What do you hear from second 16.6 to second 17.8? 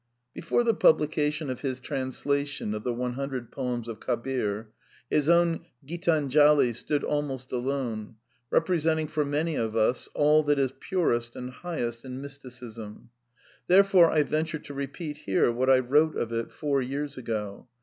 years ago.